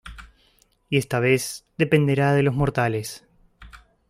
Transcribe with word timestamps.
Y 0.89 0.97
esta 0.97 1.19
vez 1.19 1.63
dependerá 1.77 2.33
de 2.33 2.41
los 2.41 2.55
mortales. 2.55 3.23